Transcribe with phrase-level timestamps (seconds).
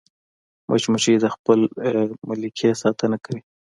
[0.69, 1.59] مچمچۍ د خپل
[2.29, 3.41] ملکې ساتنه کوي